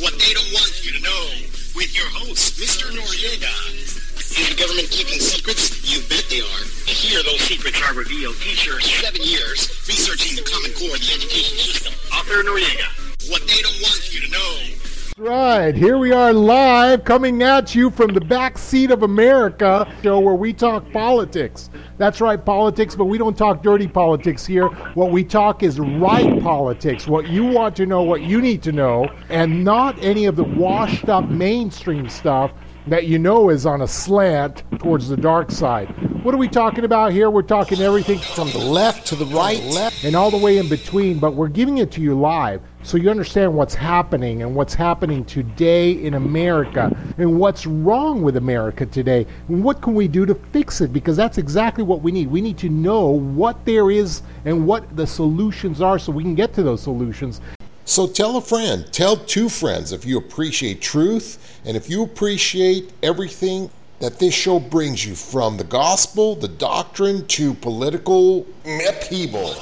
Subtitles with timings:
[0.00, 1.26] What they don't want you to know
[1.74, 2.86] with your host, Mr.
[2.94, 3.50] Noriega.
[3.74, 5.74] Is the government keeping secrets?
[5.82, 6.62] You bet they are.
[6.86, 8.36] Here those secrets are revealed.
[8.38, 11.92] Teacher, seven years researching the Common Core of the education system.
[12.14, 12.86] Author Noriega.
[13.26, 14.87] What they don't want you to know.
[15.18, 20.20] Right, here we are live coming at you from the back seat of America show
[20.20, 21.70] where we talk politics.
[21.96, 24.68] That's right, politics, but we don't talk dirty politics here.
[24.94, 28.70] What we talk is right politics, what you want to know, what you need to
[28.70, 32.52] know, and not any of the washed up mainstream stuff
[32.88, 35.88] that you know is on a slant towards the dark side.
[36.24, 37.30] What are we talking about here?
[37.30, 40.68] We're talking everything from the left to the right, left, and all the way in
[40.68, 44.74] between, but we're giving it to you live so you understand what's happening and what's
[44.74, 50.24] happening today in America and what's wrong with America today and what can we do
[50.24, 52.30] to fix it because that's exactly what we need.
[52.30, 56.34] We need to know what there is and what the solutions are so we can
[56.34, 57.40] get to those solutions
[57.88, 62.92] so tell a friend, tell two friends if you appreciate truth and if you appreciate
[63.02, 68.46] everything that this show brings you from the gospel, the doctrine, to political
[68.86, 69.54] upheaval.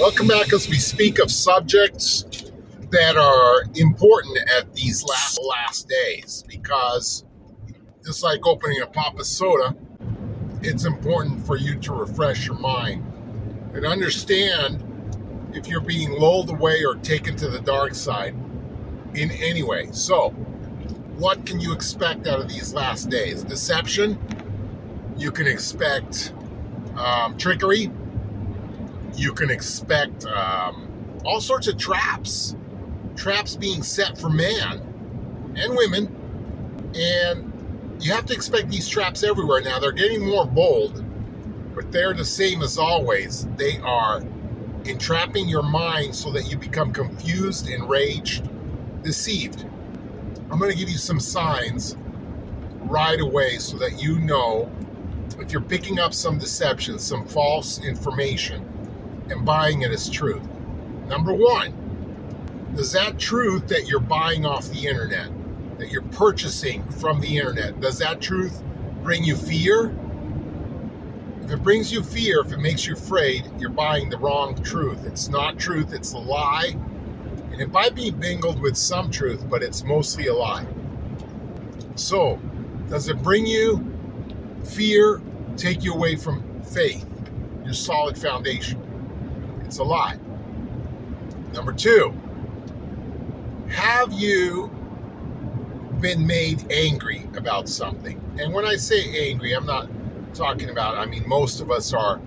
[0.00, 2.50] Welcome back as we speak of subjects
[2.90, 7.24] that are important at these last last days because
[8.04, 9.76] just like opening a pop of soda,
[10.62, 13.04] it's important for you to refresh your mind
[13.72, 14.82] and understand
[15.54, 18.34] if you're being lulled away or taken to the dark side
[19.14, 19.88] in any way.
[19.92, 20.30] So,
[21.18, 23.42] what can you expect out of these last days?
[23.42, 24.18] Deception.
[25.16, 26.32] You can expect
[26.96, 27.90] um, trickery.
[29.14, 30.88] You can expect um,
[31.24, 32.54] all sorts of traps.
[33.16, 34.80] Traps being set for man
[35.56, 36.14] and women.
[36.94, 37.52] And
[38.00, 39.60] you have to expect these traps everywhere.
[39.60, 41.04] Now, they're getting more bold,
[41.74, 43.48] but they're the same as always.
[43.56, 44.22] They are
[44.88, 48.48] entrapping your mind so that you become confused, enraged,
[49.02, 49.66] deceived.
[50.50, 51.96] I'm going to give you some signs
[52.80, 54.70] right away so that you know
[55.38, 58.66] if you're picking up some deception, some false information,
[59.30, 60.42] and buying it as truth.
[61.06, 61.74] Number one,
[62.74, 65.30] does that truth that you're buying off the internet,
[65.78, 68.62] that you're purchasing from the internet, does that truth
[69.02, 69.94] bring you fear?
[71.48, 75.06] If it brings you fear, if it makes you afraid, you're buying the wrong truth.
[75.06, 76.76] It's not truth, it's a lie.
[77.52, 80.66] And it might be mingled with some truth, but it's mostly a lie.
[81.94, 82.38] So,
[82.90, 83.82] does it bring you
[84.62, 85.22] fear,
[85.56, 87.06] take you away from faith,
[87.64, 88.82] your solid foundation?
[89.64, 90.18] It's a lie.
[91.54, 92.12] Number two,
[93.70, 94.68] have you
[95.98, 98.20] been made angry about something?
[98.38, 99.88] And when I say angry, I'm not
[100.34, 100.96] talking about.
[100.96, 102.20] I mean, most of us are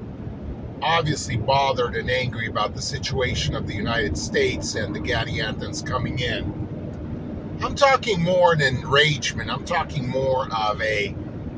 [0.82, 6.20] obviously bothered and angry about the situation of the United States and the Gadiantons coming
[6.20, 7.58] in.
[7.64, 9.52] I'm talking more an enragement.
[9.52, 11.16] I'm talking more of a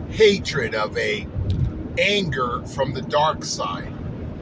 [0.09, 1.27] hatred, of a
[1.97, 3.93] anger from the dark side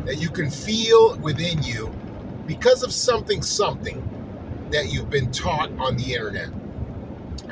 [0.06, 1.94] that you can feel within you
[2.47, 4.07] because of something, something
[4.72, 6.50] that you've been taught on the internet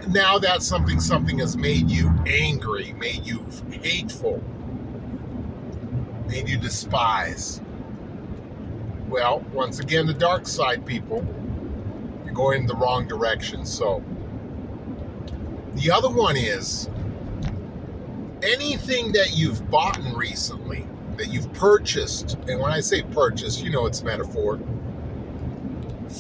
[0.08, 4.42] now that something something has made you angry, made you hateful,
[6.28, 7.62] made you despise.
[9.08, 11.26] Well, once again, the dark side, people,
[12.24, 13.66] you're going in the wrong direction.
[13.66, 14.04] So,
[15.74, 16.90] the other one is
[18.44, 20.88] anything that you've bought recently,
[21.18, 24.60] that you've purchased, and when I say purchase, you know it's metaphor,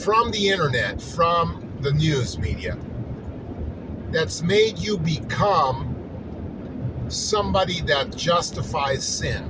[0.03, 2.77] from the internet, from the news media
[4.11, 5.95] that's made you become
[7.09, 9.49] somebody that justifies sin.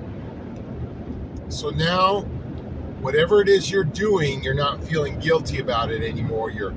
[1.50, 2.22] So now,
[3.02, 6.52] whatever it is you're doing, you're not feeling guilty about it anymore.
[6.52, 6.76] You're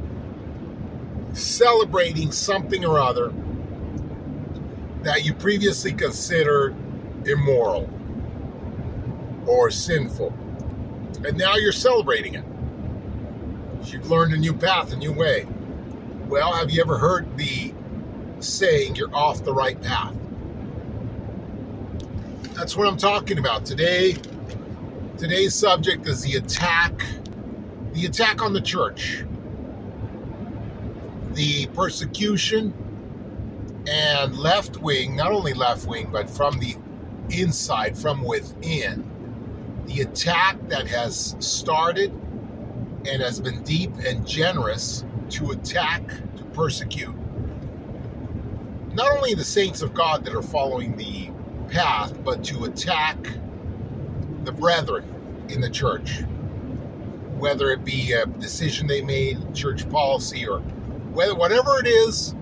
[1.32, 3.32] celebrating something or other
[5.02, 6.74] that you previously considered
[7.26, 7.88] immoral
[9.46, 10.32] or sinful.
[11.26, 12.44] And now you're celebrating it.
[13.84, 15.46] You've learned a new path, a new way.
[16.32, 17.74] Well, have you ever heard the
[18.40, 20.14] saying you're off the right path?
[22.54, 24.16] That's what I'm talking about today.
[25.18, 27.04] Today's subject is the attack,
[27.92, 29.26] the attack on the church.
[31.34, 32.72] the persecution
[33.86, 36.76] and left wing, not only left wing, but from the
[37.28, 39.04] inside, from within,
[39.84, 42.10] the attack that has started
[43.06, 46.06] and has been deep and generous to attack,
[46.36, 47.14] to persecute
[48.94, 51.30] not only the saints of God that are following the
[51.68, 53.16] path, but to attack
[54.44, 55.04] the brethren
[55.48, 56.20] in the church,
[57.38, 60.58] whether it be a decision they made, church policy, or
[61.14, 62.34] whether whatever it is.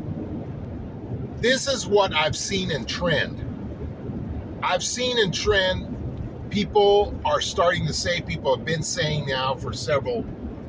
[1.37, 3.47] This is what I've seen in trend.
[4.63, 5.87] I've seen in trend
[6.51, 10.25] people are starting to say, people have been saying now for several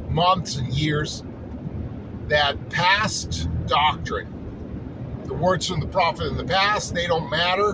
[0.10, 1.24] months and years,
[2.32, 4.28] that past doctrine,
[5.26, 7.74] the words from the prophet in the past, they don't matter.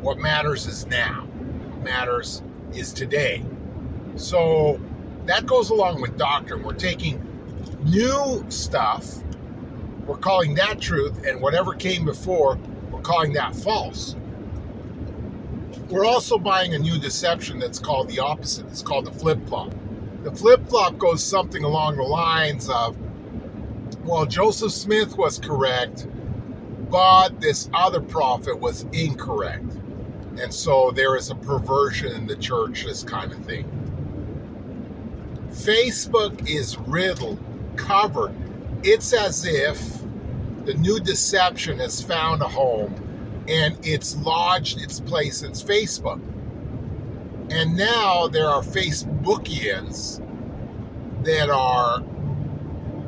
[0.00, 1.22] What matters is now.
[1.22, 3.44] What matters is today.
[4.16, 4.80] So
[5.24, 6.62] that goes along with doctrine.
[6.62, 7.22] We're taking
[7.84, 9.22] new stuff,
[10.06, 12.58] we're calling that truth, and whatever came before,
[12.90, 14.16] we're calling that false.
[15.88, 18.66] We're also buying a new deception that's called the opposite.
[18.66, 19.72] It's called the flip flop.
[20.24, 22.96] The flip flop goes something along the lines of,
[24.06, 26.06] well, Joseph Smith was correct,
[26.90, 29.72] but this other prophet was incorrect.
[30.40, 33.64] And so there is a perversion in the church, this kind of thing.
[35.50, 37.42] Facebook is riddled,
[37.76, 38.34] covered.
[38.82, 40.02] It's as if
[40.64, 42.94] the new deception has found a home
[43.48, 46.20] and it's lodged its place in Facebook.
[47.50, 50.22] And now there are Facebookians
[51.24, 52.00] that are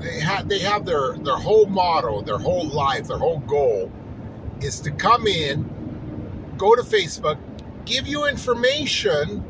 [0.01, 3.91] they have they have their their whole motto, their whole life, their whole goal
[4.61, 7.39] is to come in, go to Facebook,
[7.85, 9.45] give you information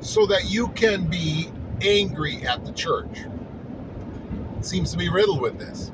[0.00, 1.50] so that you can be
[1.82, 3.20] angry at the church.
[4.60, 5.90] Seems to be riddled with this.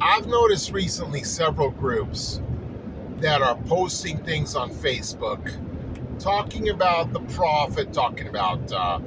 [0.00, 2.40] I've noticed recently several groups
[3.18, 5.52] that are posting things on Facebook
[6.18, 8.98] talking about the prophet, talking about uh,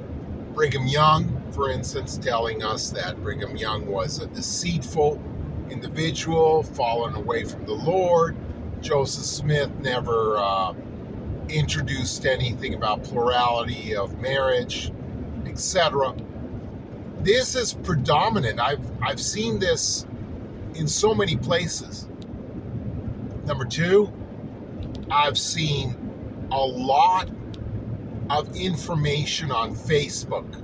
[0.54, 5.20] Brigham Young, for instance, telling us that Brigham Young was a deceitful
[5.70, 8.36] individual, fallen away from the Lord.
[8.80, 10.74] Joseph Smith never uh,
[11.48, 14.92] introduced anything about plurality of marriage,
[15.46, 16.14] etc.
[17.20, 18.60] This is predominant.
[18.60, 20.06] I've I've seen this
[20.74, 22.06] in so many places.
[23.44, 24.12] Number two,
[25.10, 25.96] I've seen
[26.50, 27.30] a lot
[28.30, 30.62] of information on Facebook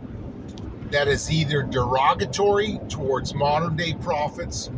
[0.92, 4.70] that is either derogatory towards modern day prophets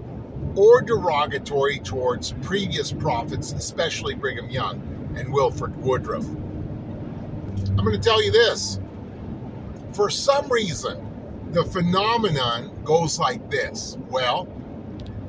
[0.54, 4.80] or derogatory towards previous prophets, especially Brigham Young
[5.16, 6.24] and Wilford Woodruff.
[6.24, 8.78] I'm going to tell you this.
[9.92, 11.04] For some reason,
[11.52, 13.96] the phenomenon goes like this.
[14.08, 14.48] Well,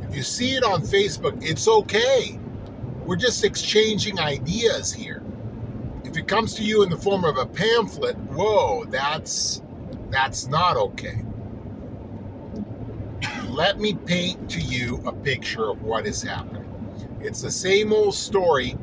[0.08, 2.40] if you see it on Facebook, it's okay.
[3.06, 5.24] We're just exchanging ideas here.
[6.04, 9.62] If it comes to you in the form of a pamphlet, whoa, that's
[10.10, 11.24] that's not okay.
[13.50, 16.66] Let me paint to you a picture of what is happening.
[17.22, 18.78] It's the same old story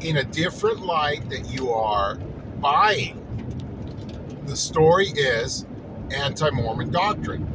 [0.00, 2.16] in a different light that you are
[2.60, 3.18] buying.
[4.46, 5.66] The story is
[6.14, 7.48] anti Mormon doctrine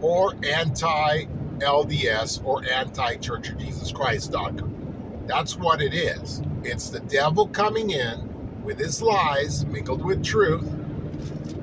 [0.00, 1.24] or anti
[1.58, 5.24] LDS or anti Church of Jesus Christ doctrine.
[5.26, 6.42] That's what it is.
[6.62, 10.68] It's the devil coming in with his lies mingled with truth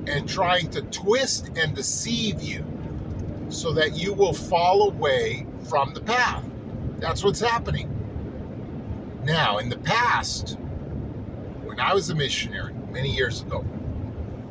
[0.06, 2.64] and trying to twist and deceive you
[3.48, 6.44] so that you will fall away from the path.
[6.98, 7.90] That's what's happening.
[9.24, 10.58] Now, in the past,
[11.62, 13.64] when I was a missionary many years ago,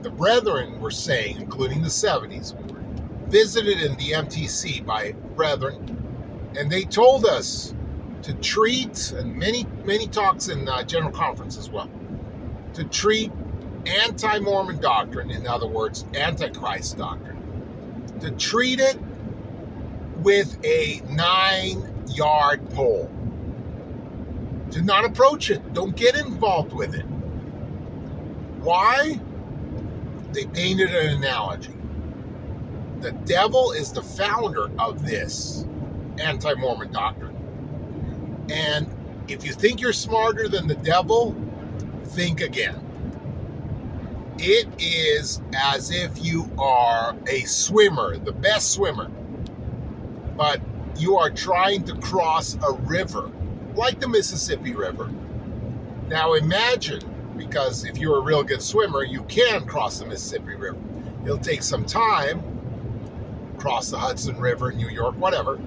[0.02, 2.82] the brethren were saying, including the 70s, we were
[3.30, 7.74] visited in the MTC by brethren, and they told us
[8.24, 11.90] to treat, and many, many talks in uh, General Conference as well,
[12.74, 13.32] to treat
[13.86, 18.98] anti Mormon doctrine, in other words, Antichrist doctrine, to treat it
[20.18, 23.12] with a nine yard pole.
[24.72, 27.06] To not approach it, don't get involved with it.
[28.62, 29.20] Why?
[30.32, 31.74] They painted an analogy.
[33.02, 35.66] The devil is the founder of this
[36.18, 37.36] anti Mormon doctrine.
[38.50, 38.88] And
[39.28, 41.36] if you think you're smarter than the devil,
[42.06, 42.83] think again.
[44.40, 49.10] It is as if you are a swimmer, the best swimmer,
[50.36, 50.60] but
[50.98, 53.32] you are trying to cross a river
[53.75, 55.10] like the Mississippi River.
[56.08, 57.02] Now imagine,
[57.38, 60.78] because if you're a real good swimmer, you can cross the Mississippi River.
[61.24, 62.44] It'll take some time,
[63.58, 65.58] cross the Hudson River New York, whatever.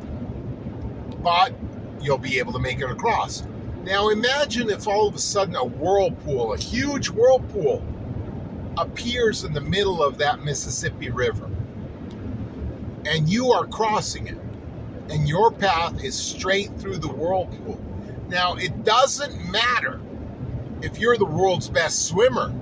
[1.22, 1.54] But
[2.00, 3.44] you'll be able to make it across.
[3.84, 7.82] Now imagine if all of a sudden a whirlpool, a huge whirlpool,
[8.76, 11.48] appears in the middle of that Mississippi River.
[13.06, 14.38] And you are crossing it.
[15.08, 17.80] And your path is straight through the whirlpool.
[18.28, 20.00] Now, it doesn't matter
[20.82, 22.52] if you're the world's best swimmer.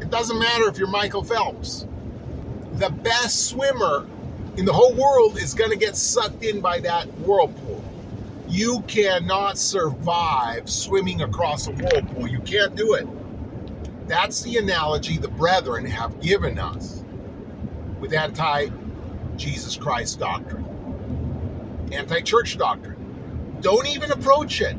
[0.00, 1.86] It doesn't matter if you're Michael Phelps.
[2.74, 4.06] The best swimmer
[4.56, 7.84] in the whole world is going to get sucked in by that whirlpool.
[8.48, 12.28] You cannot survive swimming across a whirlpool.
[12.28, 13.06] You can't do it.
[14.12, 17.02] That's the analogy the brethren have given us
[17.98, 18.68] with anti
[19.36, 23.56] Jesus Christ doctrine, anti church doctrine.
[23.62, 24.76] Don't even approach it.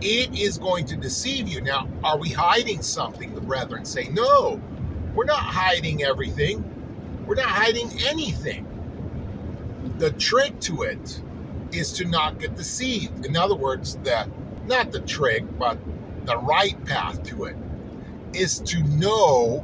[0.00, 1.60] It is going to deceive you.
[1.60, 3.32] Now, are we hiding something?
[3.32, 4.60] The brethren say, no,
[5.14, 6.64] we're not hiding everything.
[7.28, 8.66] We're not hiding anything.
[9.98, 11.22] The trick to it
[11.70, 13.24] is to not get deceived.
[13.24, 14.28] In other words, that
[14.66, 15.78] not the trick, but
[16.24, 17.56] the right path to it
[18.34, 19.58] is to know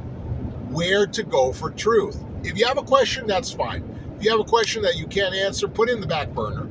[0.69, 2.23] where to go for truth.
[2.43, 3.83] If you have a question, that's fine.
[4.17, 6.69] If you have a question that you can't answer, put in the back burner.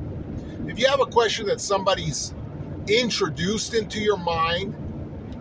[0.67, 2.33] If you have a question that somebody's
[2.87, 4.75] introduced into your mind,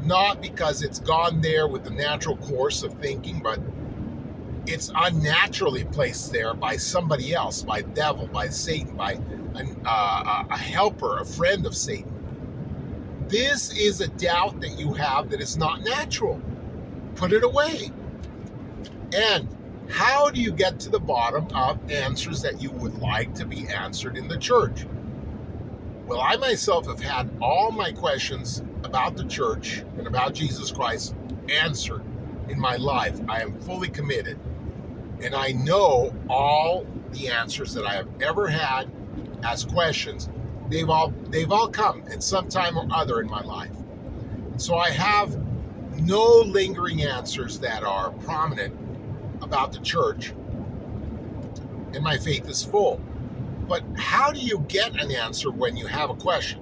[0.05, 3.59] not because it's gone there with the natural course of thinking, but
[4.67, 9.13] it's unnaturally placed there by somebody else, by devil, by Satan, by
[9.55, 12.13] an, uh, a helper, a friend of Satan.
[13.28, 16.40] This is a doubt that you have that is not natural.
[17.14, 17.90] Put it away.
[19.14, 19.49] And
[19.88, 23.66] how do you get to the bottom of answers that you would like to be
[23.69, 24.87] answered in the church?
[26.07, 31.14] Well, I myself have had all my questions about the church and about Jesus Christ
[31.49, 32.02] answered
[32.49, 33.19] in my life.
[33.28, 34.38] I am fully committed.
[35.23, 38.90] And I know all the answers that I have ever had
[39.43, 40.28] as questions.
[40.68, 43.75] They've all they've all come at some time or other in my life.
[44.56, 45.37] So I have
[46.00, 48.75] no lingering answers that are prominent
[49.42, 50.30] about the church.
[51.92, 53.00] And my faith is full.
[53.68, 56.61] But how do you get an answer when you have a question?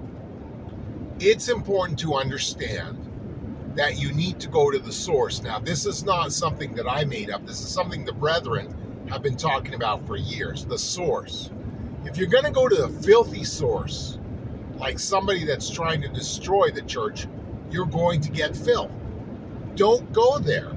[1.19, 2.99] It's important to understand
[3.75, 5.43] that you need to go to the source.
[5.43, 7.47] Now, this is not something that I made up.
[7.47, 11.51] This is something the brethren have been talking about for years the source.
[12.05, 14.19] If you're going to go to the filthy source,
[14.77, 17.27] like somebody that's trying to destroy the church,
[17.71, 18.91] you're going to get filth.
[19.77, 20.73] Don't go there.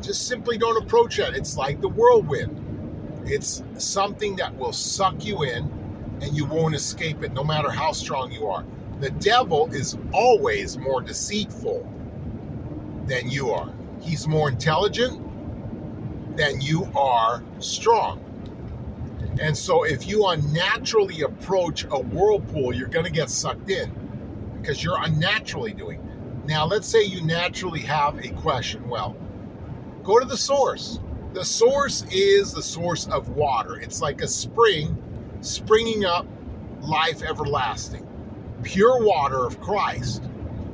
[0.00, 1.34] Just simply don't approach it.
[1.34, 3.22] It's like the whirlwind.
[3.26, 7.92] It's something that will suck you in and you won't escape it no matter how
[7.92, 8.64] strong you are.
[9.00, 11.86] The devil is always more deceitful
[13.06, 13.72] than you are.
[14.00, 15.20] He's more intelligent
[16.36, 18.24] than you are strong.
[19.40, 23.90] And so if you unnaturally approach a whirlpool, you're going to get sucked in
[24.60, 25.98] because you're unnaturally doing.
[25.98, 26.46] It.
[26.46, 28.86] Now, let's say you naturally have a question.
[28.86, 29.16] Well,
[30.04, 31.00] go to the source.
[31.32, 33.80] The source is the source of water.
[33.80, 35.02] It's like a spring
[35.40, 36.26] springing up
[36.82, 38.06] life everlasting,
[38.62, 40.22] pure water of Christ.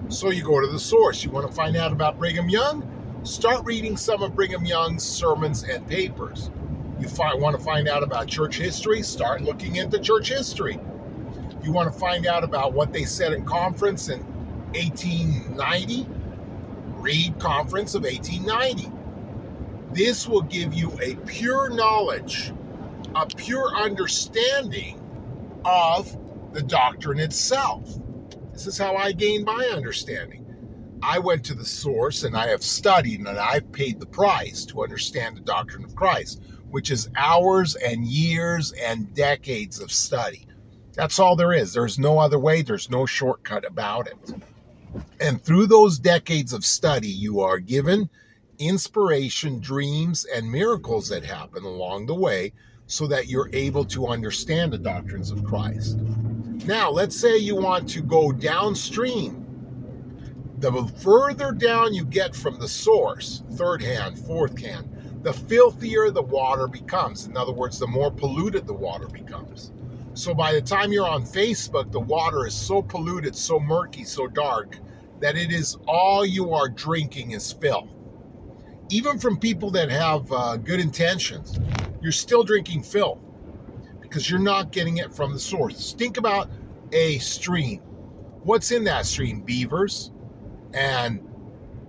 [0.09, 1.23] So you go to the source.
[1.23, 2.91] You want to find out about Brigham Young?
[3.23, 6.51] Start reading some of Brigham Young's sermons and papers.
[6.99, 9.03] You find, want to find out about church history?
[9.03, 10.79] Start looking into church history.
[11.63, 14.21] You want to find out about what they said in conference in
[14.75, 16.07] 1890?
[16.95, 18.91] Read Conference of 1890.
[19.93, 22.53] This will give you a pure knowledge,
[23.15, 25.01] a pure understanding
[25.65, 26.17] of
[26.53, 27.99] the doctrine itself.
[28.53, 30.47] This is how I gained my understanding.
[31.03, 34.83] I went to the source and I have studied and I've paid the price to
[34.83, 36.41] understand the doctrine of Christ,
[36.77, 40.47] which is hours and years and decades of study.
[40.93, 41.73] That's all there is.
[41.73, 44.35] There's no other way, there's no shortcut about it.
[45.19, 48.11] And through those decades of study, you are given
[48.59, 52.53] inspiration, dreams, and miracles that happen along the way
[52.89, 55.97] so that you're able to understand the doctrines of Christ.
[56.67, 59.47] Now, let's say you want to go downstream.
[60.59, 64.96] The further down you get from the source, third hand, fourth hand,
[65.27, 67.27] the filthier the water becomes.
[67.27, 69.73] In other words, the more polluted the water becomes.
[70.15, 74.29] So by the time you're on Facebook, the water is so polluted, so murky, so
[74.29, 74.79] dark
[75.19, 77.89] that it is all you are drinking is filth.
[78.89, 81.59] Even from people that have uh, good intentions,
[82.01, 83.19] you're still drinking filth
[84.01, 85.93] because you're not getting it from the source.
[85.93, 86.49] Think about
[86.93, 87.81] a stream.
[88.45, 89.41] What's in that stream?
[89.41, 90.13] Beavers
[90.73, 91.21] and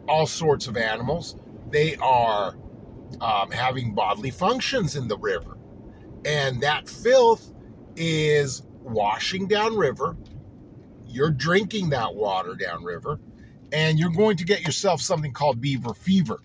[0.10, 1.36] all sorts of animals.
[1.70, 2.56] They are
[3.22, 5.58] um, having bodily functions in the river
[6.26, 7.54] And that filth
[7.96, 10.18] is washing downriver.
[11.08, 13.20] You're drinking that water downriver,
[13.72, 16.42] and you're going to get yourself something called beaver fever.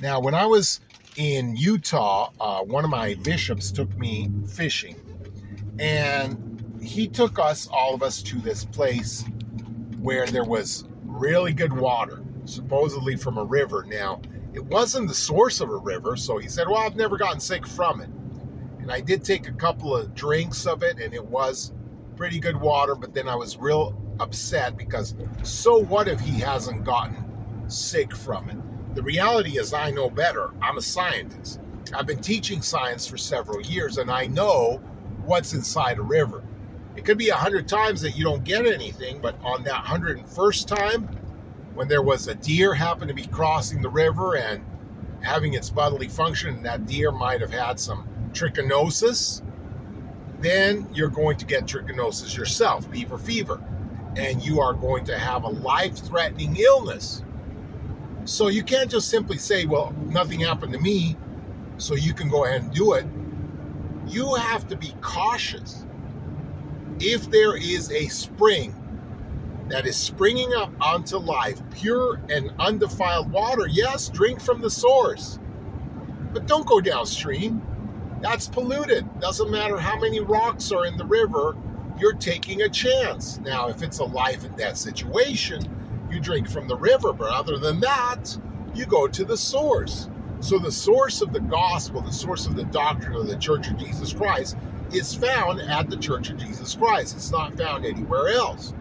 [0.00, 0.80] Now, when I was
[1.16, 4.96] in Utah, uh, one of my bishops took me fishing,
[5.78, 9.24] and he took us, all of us, to this place
[9.98, 13.86] where there was really good water, supposedly from a river.
[13.88, 14.20] Now,
[14.54, 17.66] it wasn't the source of a river, so he said, Well, I've never gotten sick
[17.66, 18.10] from it.
[18.80, 21.72] And I did take a couple of drinks of it, and it was
[22.16, 26.84] pretty good water, but then I was real upset because so what if he hasn't
[26.84, 27.16] gotten
[27.68, 28.94] sick from it?
[28.94, 30.50] The reality is, I know better.
[30.60, 31.60] I'm a scientist.
[31.94, 34.82] I've been teaching science for several years, and I know
[35.24, 36.44] what's inside a river.
[36.94, 40.18] It could be a hundred times that you don't get anything, but on that hundred
[40.18, 41.08] and first time,
[41.74, 44.64] when there was a deer happened to be crossing the river and
[45.22, 49.42] having its bodily function, and that deer might have had some trichinosis,
[50.40, 53.62] then you're going to get trichinosis yourself, beaver fever,
[54.16, 57.22] and you are going to have a life threatening illness.
[58.24, 61.16] So you can't just simply say, well, nothing happened to me,
[61.78, 63.06] so you can go ahead and do it.
[64.06, 65.86] You have to be cautious.
[67.00, 68.74] If there is a spring
[69.68, 75.38] that is springing up onto life, pure and undefiled water, yes, drink from the source.
[76.32, 77.62] But don't go downstream.
[78.20, 79.20] That's polluted.
[79.20, 81.56] Doesn't matter how many rocks are in the river,
[81.98, 83.38] you're taking a chance.
[83.38, 85.62] Now, if it's a life and death situation,
[86.10, 88.36] you drink from the river, but other than that,
[88.74, 90.08] you go to the source.
[90.40, 93.76] So, the source of the gospel, the source of the doctrine of the Church of
[93.76, 94.56] Jesus Christ,
[94.92, 97.14] is found at the Church of Jesus Christ.
[97.16, 98.74] It's not found anywhere else.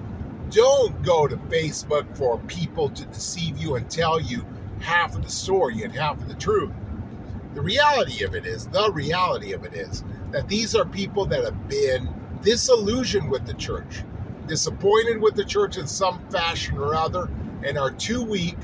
[0.51, 4.45] Don't go to Facebook for people to deceive you and tell you
[4.81, 6.71] half of the story and half of the truth.
[7.53, 11.45] The reality of it is, the reality of it is, that these are people that
[11.45, 12.09] have been
[12.41, 14.03] disillusioned with the church,
[14.47, 17.29] disappointed with the church in some fashion or other,
[17.63, 18.57] and are too weak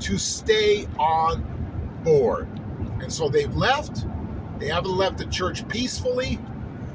[0.00, 1.44] to stay on
[2.02, 2.48] board.
[3.02, 4.06] And so they've left.
[4.58, 6.38] They haven't left the church peacefully,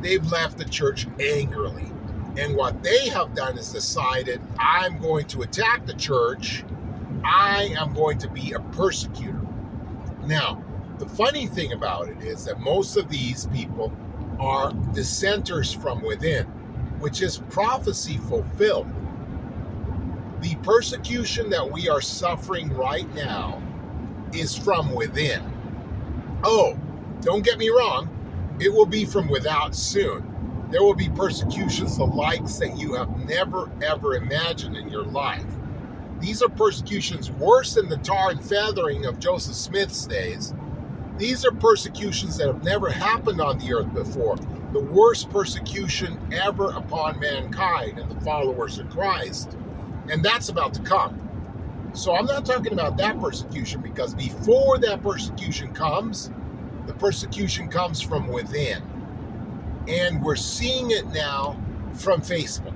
[0.02, 1.92] they've left the church angrily.
[2.38, 6.64] And what they have done is decided I'm going to attack the church,
[7.24, 9.42] I am going to be a persecutor.
[10.26, 10.64] Now,
[10.98, 13.92] the funny thing about it is that most of these people
[14.40, 16.46] are dissenters from within,
[17.00, 18.88] which is prophecy fulfilled.
[20.42, 23.62] The persecution that we are suffering right now
[24.34, 25.44] is from within.
[26.44, 26.78] Oh,
[27.22, 28.10] don't get me wrong,
[28.60, 30.31] it will be from without soon.
[30.72, 35.46] There will be persecutions the likes that you have never ever imagined in your life.
[36.22, 40.54] These are persecutions worse than the tar and feathering of Joseph Smith's days.
[41.18, 44.38] These are persecutions that have never happened on the earth before.
[44.72, 49.58] The worst persecution ever upon mankind and the followers of Christ.
[50.10, 51.20] And that's about to come.
[51.94, 56.32] So I'm not talking about that persecution because before that persecution comes,
[56.88, 58.82] the persecution comes from within.
[59.88, 61.60] And we're seeing it now
[61.94, 62.76] from Facebook.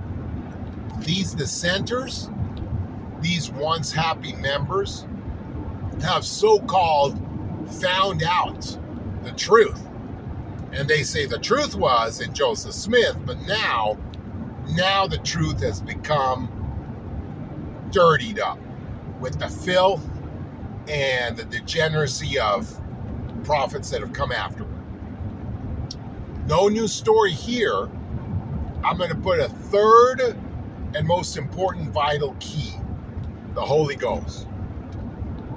[1.04, 2.30] These dissenters,
[3.22, 5.06] these once happy members,
[6.02, 7.20] have so called
[7.82, 8.78] found out
[9.24, 9.82] the truth.
[10.72, 13.98] And they say the truth was in Joseph Smith, but now,
[14.72, 16.50] now the truth has become
[17.92, 18.60] dirtied up
[19.20, 20.08] with the filth
[20.88, 22.82] and the degeneracy of
[23.44, 24.65] prophets that have come afterward.
[26.48, 27.90] No new story here.
[28.84, 30.38] I'm going to put a third
[30.94, 32.74] and most important vital key
[33.56, 34.48] the Holy Ghost.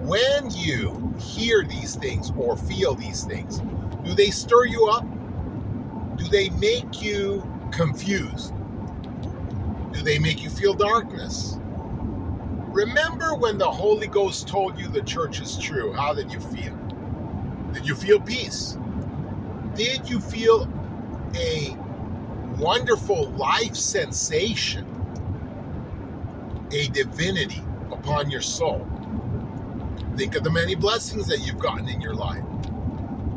[0.00, 3.60] When you hear these things or feel these things,
[4.04, 5.04] do they stir you up?
[6.16, 8.54] Do they make you confused?
[9.92, 11.58] Do they make you feel darkness?
[12.68, 15.92] Remember when the Holy Ghost told you the church is true?
[15.92, 16.74] How did you feel?
[17.72, 18.78] Did you feel peace?
[19.78, 20.68] Did you feel
[21.36, 21.76] a
[22.58, 24.84] wonderful life sensation,
[26.72, 27.62] a divinity
[27.92, 28.84] upon your soul?
[30.16, 32.42] Think of the many blessings that you've gotten in your life.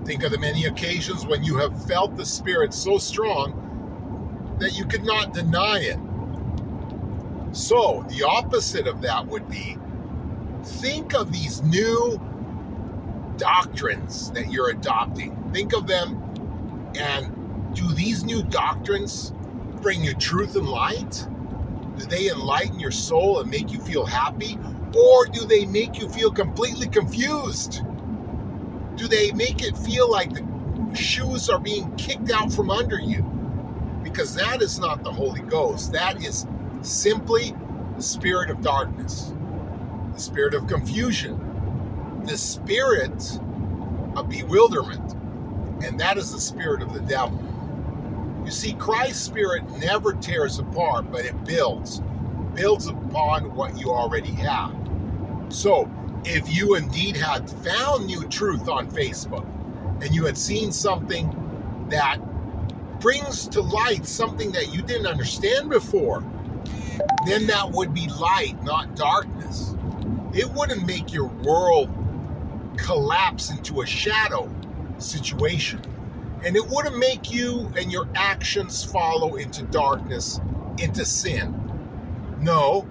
[0.03, 4.85] Think of the many occasions when you have felt the Spirit so strong that you
[4.85, 5.99] could not deny it.
[7.55, 9.77] So, the opposite of that would be
[10.63, 12.19] think of these new
[13.37, 15.37] doctrines that you're adopting.
[15.53, 16.20] Think of them
[16.97, 19.33] and do these new doctrines
[19.81, 21.27] bring you truth and light?
[21.97, 24.57] Do they enlighten your soul and make you feel happy?
[24.97, 27.81] Or do they make you feel completely confused?
[28.95, 33.25] Do they make it feel like the shoes are being kicked out from under you
[34.03, 35.93] because that is not the Holy Ghost.
[35.93, 36.45] That is
[36.81, 37.55] simply
[37.95, 39.33] the spirit of darkness,
[40.13, 43.39] the spirit of confusion, the spirit
[44.15, 45.15] of bewilderment,
[45.83, 47.39] and that is the spirit of the devil.
[48.45, 52.01] You see, Christ's spirit never tears apart, but it builds,
[52.53, 54.75] builds upon what you already have.
[55.49, 55.89] So,
[56.23, 59.45] if you indeed had found new truth on Facebook
[60.01, 61.35] and you had seen something
[61.89, 62.17] that
[62.99, 66.23] brings to light something that you didn't understand before,
[67.25, 69.75] then that would be light, not darkness.
[70.33, 71.89] It wouldn't make your world
[72.77, 74.49] collapse into a shadow
[75.03, 75.81] situation.
[76.43, 80.39] And it wouldn't make you and your actions follow into darkness,
[80.79, 81.57] into sin.
[82.39, 82.87] No,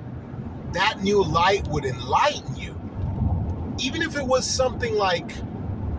[0.73, 2.81] that new light would enlighten you.
[3.79, 5.33] Even if it was something like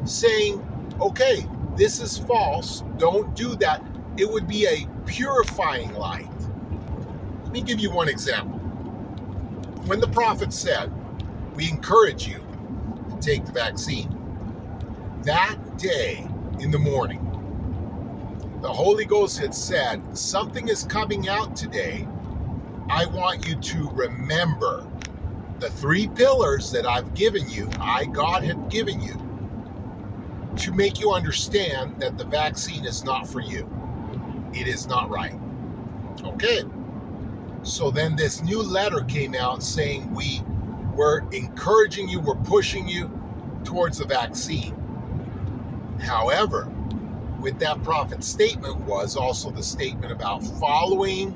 [0.06, 0.66] saying,
[1.02, 1.46] okay,
[1.76, 3.84] this is false, don't do that,
[4.18, 6.30] it would be a purifying light.
[7.44, 8.60] Let me give you one example.
[9.88, 10.92] When the prophet said,
[11.56, 12.40] We encourage you
[13.10, 14.10] to take the vaccine,
[15.24, 16.28] that day
[16.60, 17.28] in the morning,
[18.62, 22.08] the Holy Ghost had said, Something is coming out today.
[22.90, 24.88] I want you to remember
[25.60, 29.14] the three pillars that I've given you, I, God, have given you,
[30.58, 33.70] to make you understand that the vaccine is not for you.
[34.54, 35.40] It is not right.
[36.24, 36.64] Okay.
[37.64, 40.42] So then this new letter came out saying we
[40.96, 43.10] were encouraging you, we're pushing you
[43.64, 44.76] towards the vaccine.
[46.02, 46.72] However,
[47.40, 51.36] with that prophet's statement was also the statement about following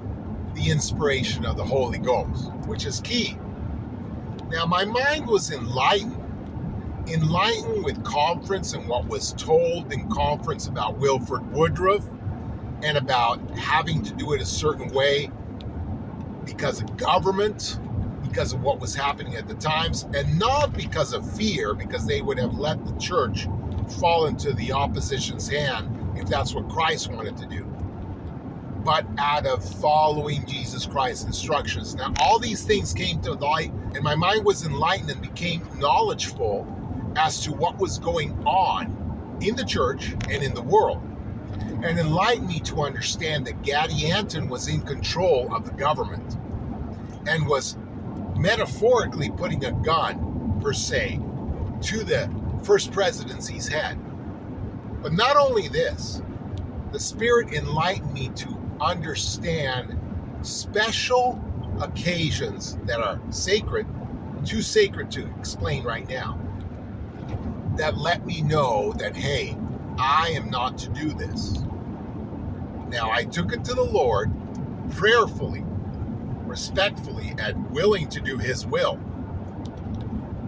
[0.55, 3.37] the inspiration of the Holy Ghost, which is key.
[4.49, 6.21] Now, my mind was enlightened,
[7.07, 12.07] enlightened with conference and what was told in conference about Wilford Woodruff
[12.83, 15.29] and about having to do it a certain way
[16.45, 17.79] because of government,
[18.21, 22.21] because of what was happening at the times, and not because of fear, because they
[22.21, 23.47] would have let the church
[23.93, 27.63] fall into the opposition's hand if that's what Christ wanted to do.
[28.83, 31.95] But out of following Jesus Christ's instructions.
[31.95, 36.67] Now, all these things came to light, and my mind was enlightened and became knowledgeful
[37.15, 41.01] as to what was going on in the church and in the world
[41.83, 46.37] and enlightened me to understand that Gadianton was in control of the government
[47.27, 47.77] and was
[48.35, 51.19] metaphorically putting a gun, per se,
[51.81, 52.29] to the
[52.65, 53.95] first presidency's had.
[55.01, 56.21] But not only this,
[56.91, 59.99] the Spirit enlightened me to understand
[60.41, 61.39] special
[61.79, 63.85] occasions that are sacred,
[64.45, 66.39] too sacred to explain right now,
[67.75, 69.57] that let me know that, hey,
[69.97, 71.59] I am not to do this.
[72.87, 74.31] Now, I took it to the Lord
[74.91, 75.63] prayerfully,
[76.45, 78.99] respectfully, and willing to do His will.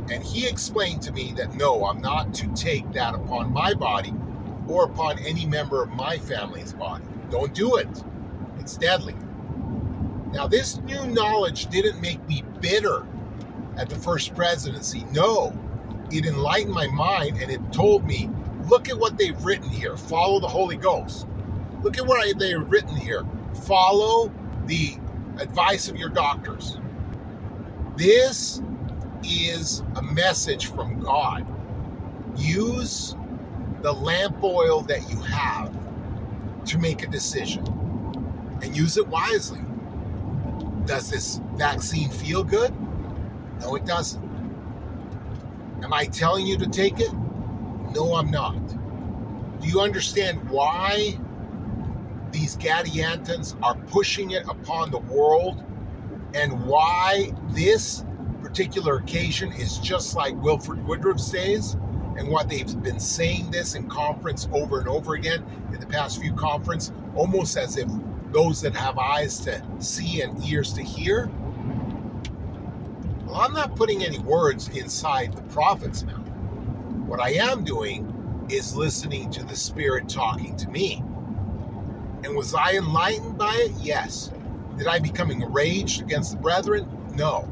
[0.10, 4.14] And He explained to me that no, I'm not to take that upon my body
[4.68, 7.04] or upon any member of my family's body.
[7.30, 8.04] Don't do it,
[8.60, 9.16] it's deadly.
[10.32, 13.06] Now, this new knowledge didn't make me bitter
[13.78, 15.06] at the first presidency.
[15.14, 15.58] No,
[16.12, 18.30] it enlightened my mind and it told me
[18.68, 19.96] look at what they've written here.
[19.96, 21.28] Follow the Holy Ghost.
[21.82, 23.26] Look at what they've written here.
[23.66, 24.32] Follow
[24.66, 24.98] the
[25.40, 26.78] advice of your doctors.
[27.96, 28.62] This
[29.24, 31.46] is a message from God.
[32.38, 33.16] Use
[33.82, 35.74] the lamp oil that you have
[36.66, 37.66] to make a decision
[38.62, 39.62] and use it wisely.
[40.86, 42.74] Does this vaccine feel good?
[43.60, 44.24] No, it doesn't.
[45.84, 47.14] Am I telling you to take it?
[47.94, 48.56] No, I'm not.
[49.62, 51.18] Do you understand why
[52.32, 55.64] these Gadiantons are pushing it upon the world
[56.34, 58.04] and why this
[58.58, 61.76] particular occasion is just like Wilford Woodruff says
[62.18, 66.20] and what they've been saying this in conference over and over again in the past
[66.20, 67.88] few conference almost as if
[68.32, 71.30] those that have eyes to see and ears to hear
[73.28, 76.28] well i'm not putting any words inside the prophet's mouth
[77.06, 81.04] what I am doing is listening to the Spirit talking to me.
[82.24, 83.72] And was I enlightened by it?
[83.80, 84.32] Yes.
[84.78, 86.86] Did I become enraged against the brethren?
[87.16, 87.50] No.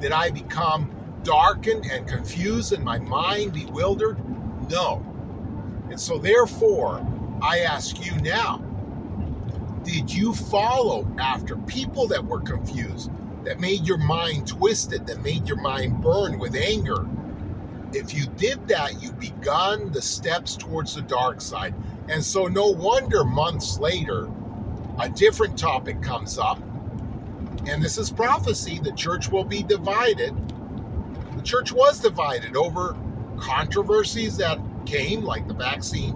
[0.00, 0.90] Did I become
[1.24, 4.18] darkened and confused and my mind bewildered?
[4.70, 5.04] No.
[5.90, 7.06] And so, therefore,
[7.42, 8.64] I ask you now
[9.84, 13.10] did you follow after people that were confused,
[13.44, 17.06] that made your mind twisted, that made your mind burn with anger,
[17.92, 21.74] If you did that, you begun the steps towards the dark side.
[22.08, 24.30] And so, no wonder months later,
[25.00, 26.60] a different topic comes up.
[27.66, 30.34] And this is prophecy the church will be divided.
[31.36, 32.96] The church was divided over
[33.38, 36.14] controversies that came, like the vaccine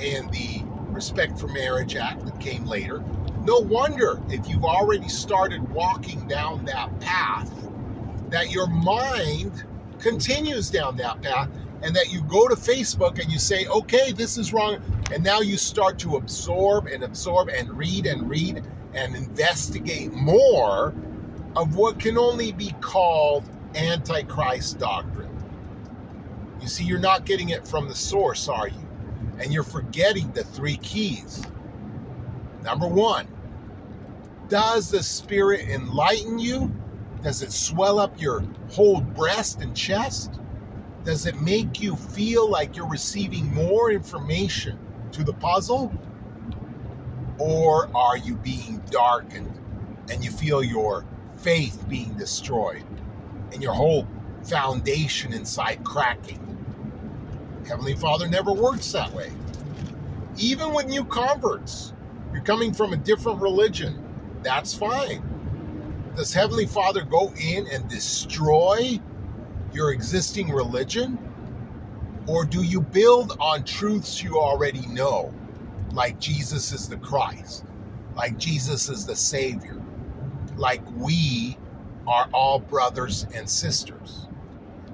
[0.00, 3.04] and the Respect for Marriage Act that came later.
[3.42, 7.50] No wonder if you've already started walking down that path
[8.30, 9.64] that your mind
[9.98, 11.48] continues down that path
[11.82, 14.78] and that you go to Facebook and you say, okay, this is wrong.
[15.12, 20.94] And now you start to absorb and absorb and read and read and investigate more
[21.56, 25.30] of what can only be called Antichrist doctrine.
[26.60, 28.88] You see, you're not getting it from the source, are you?
[29.38, 31.44] And you're forgetting the three keys.
[32.62, 33.28] Number one,
[34.48, 36.74] does the Spirit enlighten you?
[37.22, 40.40] Does it swell up your whole breast and chest?
[41.04, 44.78] Does it make you feel like you're receiving more information
[45.12, 45.92] to the puzzle?
[47.38, 49.52] Or are you being darkened
[50.10, 51.04] and you feel your
[51.38, 52.84] faith being destroyed
[53.52, 54.06] and your whole
[54.44, 56.40] foundation inside cracking?
[57.66, 59.30] Heavenly Father never works that way.
[60.36, 61.92] Even with new converts,
[62.32, 64.02] you're coming from a different religion,
[64.42, 65.22] that's fine.
[66.16, 69.00] Does Heavenly Father go in and destroy
[69.72, 71.18] your existing religion?
[72.26, 75.32] Or do you build on truths you already know,
[75.92, 77.64] like Jesus is the Christ,
[78.16, 79.82] like Jesus is the Savior,
[80.56, 81.56] like we
[82.06, 84.28] are all brothers and sisters?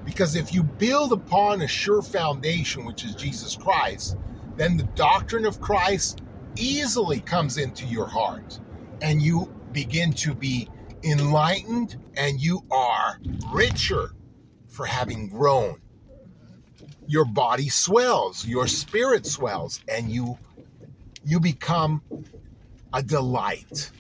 [0.04, 4.16] Because if you build upon a sure foundation, which is Jesus Christ,
[4.56, 6.20] then the doctrine of Christ
[6.56, 8.60] easily comes into your heart
[9.00, 10.68] and you begin to be
[11.02, 13.18] enlightened and you are
[13.52, 14.10] richer
[14.68, 15.80] for having grown.
[17.06, 20.38] Your body swells, your spirit swells, and you
[21.24, 22.02] you become
[22.92, 23.90] a delight,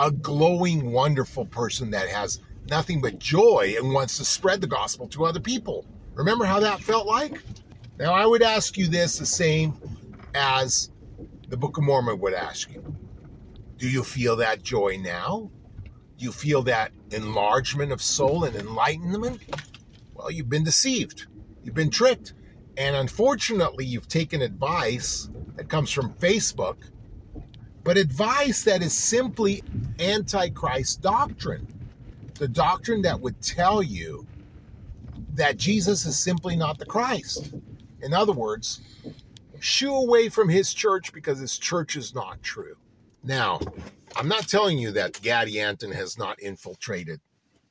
[0.00, 5.08] a glowing, wonderful person that has nothing but joy and wants to spread the gospel
[5.08, 5.86] to other people.
[6.14, 7.42] Remember how that felt like?
[7.98, 9.74] Now, I would ask you this the same
[10.34, 10.90] as
[11.48, 12.96] the Book of Mormon would ask you
[13.76, 15.50] Do you feel that joy now?
[16.18, 19.40] Do you feel that enlargement of soul and enlightenment?
[20.14, 21.26] Well, you've been deceived,
[21.62, 22.34] you've been tricked.
[22.78, 26.76] And unfortunately, you've taken advice that comes from Facebook,
[27.84, 29.62] but advice that is simply
[29.98, 31.66] antichrist doctrine
[32.38, 34.26] the doctrine that would tell you
[35.34, 37.52] that Jesus is simply not the Christ.
[38.00, 38.80] In other words,
[39.58, 42.76] shoo away from his church because his church is not true.
[43.24, 43.60] Now,
[44.16, 47.20] I'm not telling you that Gadianton has not infiltrated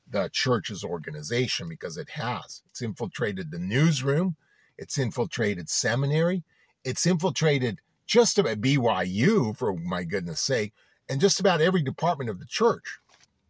[0.10, 2.62] the church's organization because it has.
[2.70, 4.36] It's infiltrated the newsroom,
[4.78, 6.44] it's infiltrated seminary,
[6.84, 10.74] it's infiltrated just about BYU, for my goodness sake,
[11.10, 13.00] and just about every department of the church.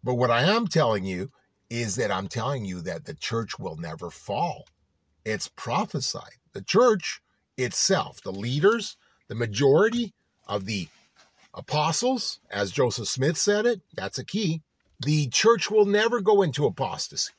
[0.03, 1.31] But what I am telling you
[1.69, 4.65] is that I'm telling you that the church will never fall.
[5.25, 6.37] It's prophesied.
[6.53, 7.21] The church
[7.57, 10.13] itself, the leaders, the majority
[10.47, 10.87] of the
[11.53, 14.61] apostles, as Joseph Smith said it, that's a key.
[14.99, 17.33] The church will never go into apostasy.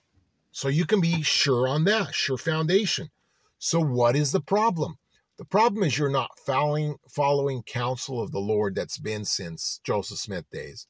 [0.52, 3.10] So you can be sure on that, sure foundation.
[3.58, 4.98] So what is the problem?
[5.36, 10.18] The problem is you're not following following counsel of the Lord that's been since Joseph
[10.18, 10.86] Smith days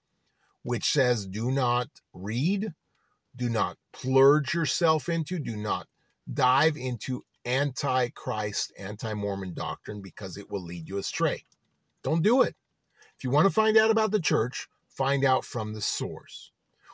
[0.69, 2.75] which says, do not read,
[3.35, 5.87] do not plurge yourself into, do not
[6.31, 11.45] dive into anti-Christ, anti-Mormon doctrine because it will lead you astray.
[12.03, 12.55] Don't do it.
[13.17, 16.53] If you want to find out about the church, find out from the source.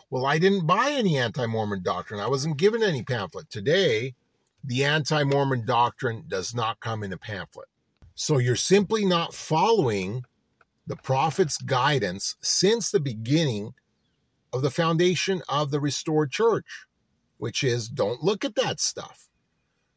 [0.08, 2.20] Well, I didn't buy any anti Mormon doctrine.
[2.20, 3.50] I wasn't given any pamphlet.
[3.50, 4.14] Today,
[4.64, 7.68] the anti Mormon doctrine does not come in a pamphlet.
[8.14, 10.24] So you're simply not following
[10.86, 13.74] the prophet's guidance since the beginning
[14.52, 16.86] of the foundation of the restored church,
[17.38, 19.28] which is don't look at that stuff.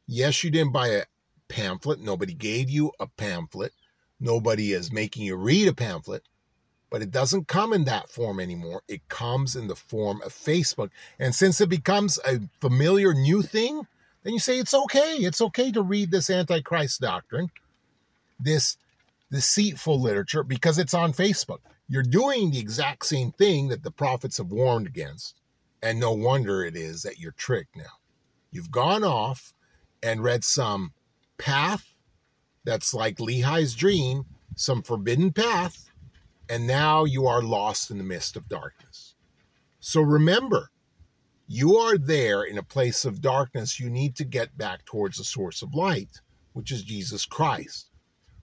[0.07, 1.03] Yes, you didn't buy a
[1.47, 1.99] pamphlet.
[1.99, 3.73] Nobody gave you a pamphlet.
[4.19, 6.23] Nobody is making you read a pamphlet,
[6.89, 8.81] but it doesn't come in that form anymore.
[8.87, 10.89] It comes in the form of Facebook.
[11.19, 13.85] And since it becomes a familiar new thing,
[14.27, 15.15] then you say it's okay.
[15.19, 17.49] It's okay to read this Antichrist doctrine,
[18.37, 18.75] this
[19.31, 21.59] deceitful literature because it's on Facebook.
[21.87, 25.39] You're doing the exact same thing that the prophets have warned against.
[25.81, 28.01] And no wonder it is that you're tricked now.
[28.51, 29.53] You've gone off
[30.03, 30.91] and read some
[31.37, 31.93] path
[32.65, 34.25] that's like Lehi's dream,
[34.57, 35.89] some forbidden path,
[36.49, 39.15] and now you are lost in the mist of darkness.
[39.79, 40.69] So remember,
[41.47, 45.23] you are there in a place of darkness, you need to get back towards the
[45.23, 46.21] source of light,
[46.53, 47.87] which is Jesus Christ.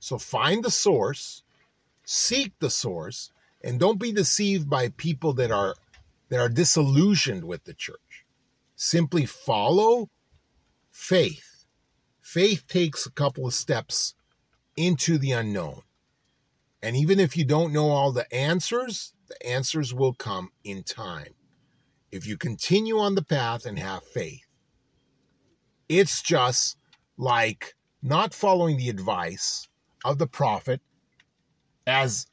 [0.01, 1.43] So find the source,
[2.05, 3.31] seek the source,
[3.63, 5.75] and don't be deceived by people that are
[6.31, 8.25] that are disillusioned with the church.
[8.75, 10.09] Simply follow
[10.91, 11.67] faith.
[12.23, 14.15] Faith takes a couple of steps
[14.77, 15.83] into the unknown.
[16.83, 21.35] And even if you don't know all the answers, the answers will come in time.
[22.15, 24.47] If you continue on the path and have faith,
[25.89, 26.77] it's just
[27.19, 27.75] like
[28.05, 29.67] not following the advice
[30.05, 30.81] of the prophet
[31.89, 32.29] as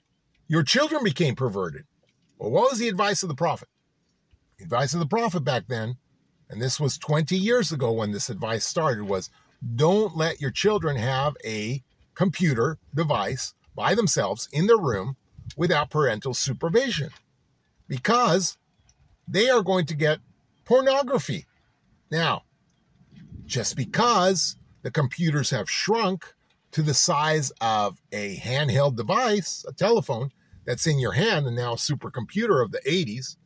[0.48, 1.86] your children became perverted.
[2.38, 3.70] Well, what was the advice of the prophet?
[4.60, 5.98] The advice of the prophet back then,
[6.48, 9.32] and this was 20 years ago when this advice started, was
[9.76, 11.82] don't let your children have a
[12.14, 15.18] computer device by themselves in their room
[15.58, 17.10] without parental supervision
[17.88, 18.60] because
[19.32, 20.20] they are going to get
[20.66, 21.46] pornography.
[22.12, 22.44] Now,
[23.46, 26.34] just because the computers have shrunk
[26.72, 30.32] to the size of a handheld device, a telephone
[30.66, 33.38] that's in your hand, and now a supercomputer of the 80s,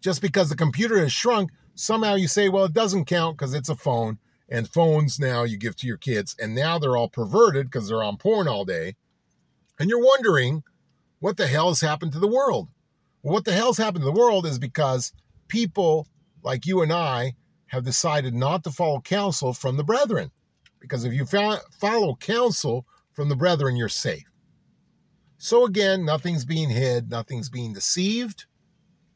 [0.00, 3.68] just because the computer has shrunk, somehow you say, well, it doesn't count because it's
[3.68, 7.66] a phone, and phones now you give to your kids, and now they're all perverted
[7.66, 8.96] because they're on porn all day.
[9.78, 10.62] And you're wondering,
[11.20, 12.68] what the hell has happened to the world?
[13.22, 15.12] What the hell's happened to the world is because
[15.48, 16.08] people
[16.42, 17.34] like you and I
[17.66, 20.30] have decided not to follow counsel from the brethren.
[20.80, 24.24] Because if you follow counsel from the brethren, you're safe.
[25.36, 28.46] So again, nothing's being hid, nothing's being deceived.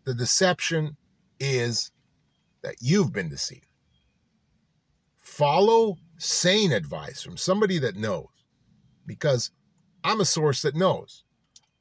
[0.04, 0.96] The deception
[1.40, 1.90] is
[2.62, 3.66] that you've been deceived.
[5.20, 8.28] Follow sane advice from somebody that knows,
[9.06, 9.50] because
[10.02, 11.24] I'm a source that knows.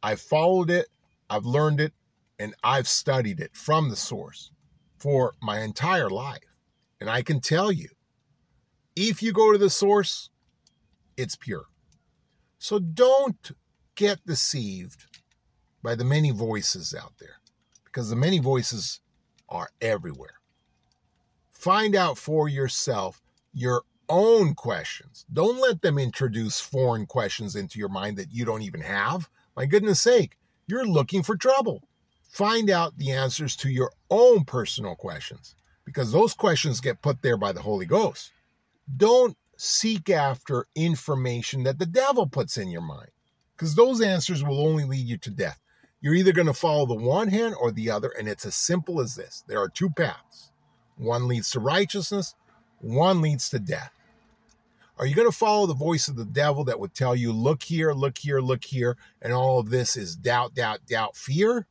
[0.01, 0.87] I've followed it,
[1.29, 1.93] I've learned it,
[2.39, 4.51] and I've studied it from the source
[4.97, 6.43] for my entire life.
[6.99, 7.89] And I can tell you,
[8.95, 10.29] if you go to the source,
[11.17, 11.65] it's pure.
[12.57, 13.51] So don't
[13.95, 15.05] get deceived
[15.83, 17.41] by the many voices out there
[17.83, 19.01] because the many voices
[19.49, 20.39] are everywhere.
[21.51, 23.21] Find out for yourself
[23.53, 25.25] your own questions.
[25.31, 29.29] Don't let them introduce foreign questions into your mind that you don't even have.
[29.55, 31.87] My goodness sake, you're looking for trouble.
[32.33, 35.53] Find out the answers to your own personal questions
[35.85, 38.31] because those questions get put there by the Holy Ghost.
[38.97, 43.11] Don't seek after information that the devil puts in your mind
[43.55, 45.59] because those answers will only lead you to death.
[46.01, 48.99] You're either going to follow the one hand or the other, and it's as simple
[48.99, 50.49] as this there are two paths
[50.97, 52.33] one leads to righteousness,
[52.79, 53.91] one leads to death.
[54.97, 57.61] Are you going to follow the voice of the devil that would tell you, look
[57.61, 61.67] here, look here, look here, and all of this is doubt, doubt, doubt, fear?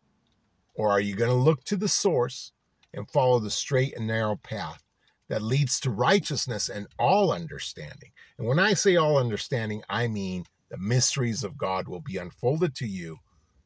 [0.74, 2.52] Or are you going to look to the source
[2.94, 4.82] and follow the straight and narrow path
[5.28, 8.12] that leads to righteousness and all understanding?
[8.38, 12.74] And when I say all understanding, I mean the mysteries of God will be unfolded
[12.76, 13.18] to you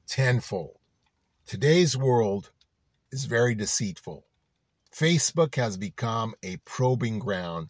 [0.06, 0.78] tenfold.
[1.46, 2.50] Today's world
[3.12, 4.26] is very deceitful.
[4.92, 7.68] Facebook has become a probing ground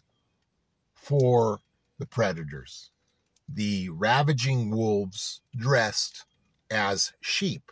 [0.93, 1.61] for
[1.99, 2.91] the predators,
[3.47, 6.25] the ravaging wolves dressed
[6.69, 7.71] as sheep.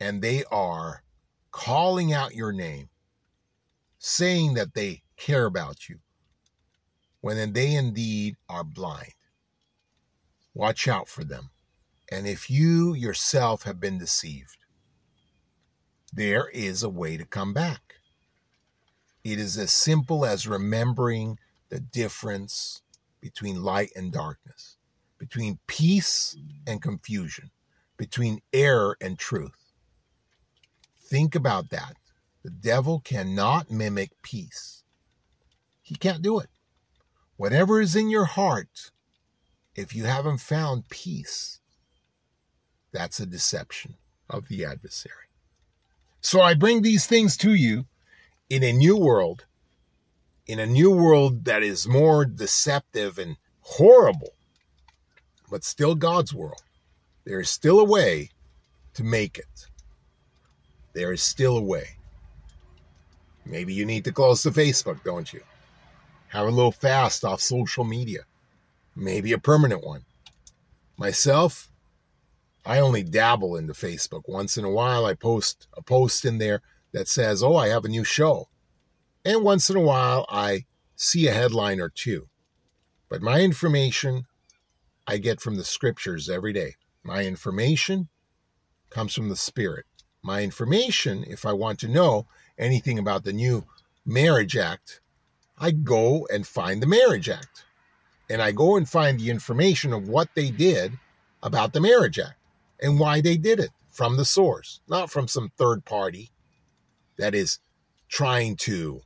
[0.00, 1.02] And they are
[1.50, 2.88] calling out your name,
[3.98, 5.98] saying that they care about you,
[7.20, 9.12] when they indeed are blind.
[10.54, 11.50] Watch out for them.
[12.10, 14.56] And if you yourself have been deceived,
[16.12, 17.96] there is a way to come back.
[19.22, 22.82] It is as simple as remembering the difference
[23.20, 24.76] between light and darkness,
[25.18, 26.36] between peace
[26.66, 27.50] and confusion,
[27.96, 29.59] between error and truth.
[31.10, 31.96] Think about that.
[32.44, 34.84] The devil cannot mimic peace.
[35.82, 36.48] He can't do it.
[37.36, 38.92] Whatever is in your heart,
[39.74, 41.58] if you haven't found peace,
[42.92, 43.96] that's a deception
[44.28, 45.14] of the adversary.
[46.20, 47.86] So I bring these things to you
[48.48, 49.46] in a new world,
[50.46, 54.34] in a new world that is more deceptive and horrible,
[55.50, 56.62] but still God's world.
[57.24, 58.30] There is still a way
[58.94, 59.69] to make it.
[60.92, 61.96] There is still a way.
[63.44, 65.40] Maybe you need to close the Facebook, don't you?
[66.28, 68.20] Have a little fast off social media.
[68.94, 70.04] Maybe a permanent one.
[70.96, 71.70] Myself,
[72.64, 74.22] I only dabble into Facebook.
[74.26, 76.60] Once in a while, I post a post in there
[76.92, 78.48] that says, Oh, I have a new show.
[79.24, 80.66] And once in a while, I
[80.96, 82.28] see a headline or two.
[83.08, 84.26] But my information
[85.10, 86.76] I get from the scriptures every day.
[87.02, 88.08] My information
[88.90, 89.84] comes from the Spirit.
[90.22, 92.26] My information, if I want to know
[92.58, 93.64] anything about the new
[94.04, 95.00] Marriage Act,
[95.58, 97.64] I go and find the Marriage Act.
[98.28, 100.98] And I go and find the information of what they did
[101.42, 102.36] about the Marriage Act
[102.80, 106.30] and why they did it from the source, not from some third party
[107.18, 107.58] that is
[108.08, 109.02] trying to,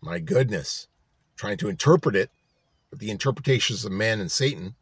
[0.00, 0.88] my goodness,
[1.36, 2.30] trying to interpret it
[2.90, 4.74] with the interpretations of man and Satan.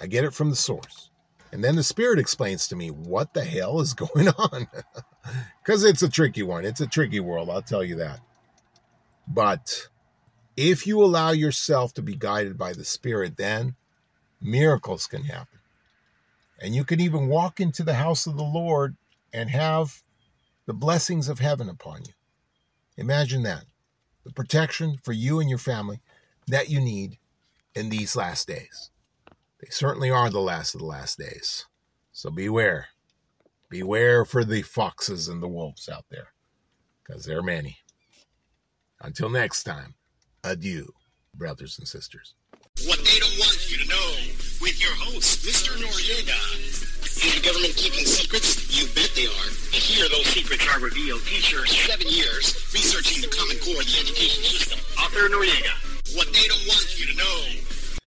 [0.00, 1.10] I get it from the source.
[1.52, 4.66] And then the Spirit explains to me what the hell is going on.
[5.62, 6.64] Because it's a tricky one.
[6.64, 8.20] It's a tricky world, I'll tell you that.
[9.28, 9.88] But
[10.56, 13.76] if you allow yourself to be guided by the Spirit, then
[14.40, 15.58] miracles can happen.
[16.60, 18.96] And you can even walk into the house of the Lord
[19.32, 20.02] and have
[20.66, 22.12] the blessings of heaven upon you.
[22.96, 23.64] Imagine that
[24.24, 26.00] the protection for you and your family
[26.46, 27.18] that you need
[27.74, 28.91] in these last days.
[29.62, 31.66] They certainly are the last of the last days.
[32.10, 32.88] So beware.
[33.70, 36.34] Beware for the foxes and the wolves out there,
[37.02, 37.78] because there are many.
[39.00, 39.94] Until next time,
[40.42, 40.92] adieu,
[41.34, 42.34] brothers and sisters.
[42.86, 44.10] What they don't want you to know
[44.60, 45.78] with your host, Mr.
[45.78, 46.36] Noriega.
[47.22, 48.66] Is the government keeping secrets?
[48.68, 49.48] You bet they are.
[49.72, 51.22] And here those secrets are revealed.
[51.22, 54.78] Teacher, seven years researching the Common Core, the education system.
[54.98, 55.72] Author Noriega.
[56.16, 57.62] What they don't want you to know